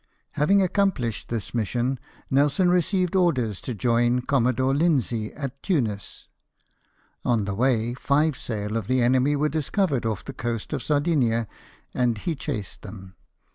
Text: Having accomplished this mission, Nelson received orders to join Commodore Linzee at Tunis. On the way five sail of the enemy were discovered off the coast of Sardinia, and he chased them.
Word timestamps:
Having 0.31 0.63
accomplished 0.63 1.29
this 1.29 1.53
mission, 1.53 1.99
Nelson 2.31 2.71
received 2.71 3.15
orders 3.15 3.61
to 3.61 3.75
join 3.75 4.21
Commodore 4.23 4.73
Linzee 4.73 5.31
at 5.35 5.61
Tunis. 5.61 6.27
On 7.23 7.45
the 7.45 7.53
way 7.53 7.93
five 7.93 8.35
sail 8.35 8.77
of 8.77 8.87
the 8.87 8.99
enemy 9.03 9.35
were 9.35 9.47
discovered 9.47 10.07
off 10.07 10.25
the 10.25 10.33
coast 10.33 10.73
of 10.73 10.81
Sardinia, 10.81 11.47
and 11.93 12.17
he 12.17 12.33
chased 12.33 12.81
them. 12.81 13.13